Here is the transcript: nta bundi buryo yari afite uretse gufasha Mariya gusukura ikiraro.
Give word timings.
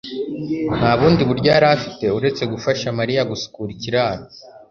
nta 0.77 0.91
bundi 0.99 1.21
buryo 1.29 1.47
yari 1.55 1.67
afite 1.75 2.05
uretse 2.17 2.43
gufasha 2.53 2.87
Mariya 2.99 3.27
gusukura 3.31 3.69
ikiraro. 3.75 4.23